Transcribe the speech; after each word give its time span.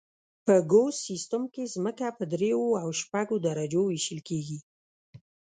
په 0.45 0.53
ګوس 0.71 0.95
سیستم 1.07 1.43
کې 1.53 1.71
ځمکه 1.73 2.07
په 2.17 2.23
دریو 2.33 2.63
او 2.81 2.89
شپږو 2.99 3.35
درجو 3.47 3.81
ویشل 3.87 4.19
کیږي 4.29 4.59